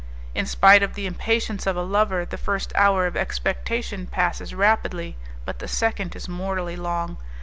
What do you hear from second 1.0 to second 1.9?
impatience of a